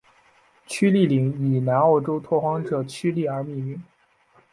[0.65, 3.83] 屈利岭以南澳州拓荒者屈利而命名。